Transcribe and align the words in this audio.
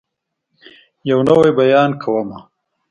يو 1.09 1.17
نوی 1.27 1.49
بيان 1.57 1.91
کومه 2.01 2.39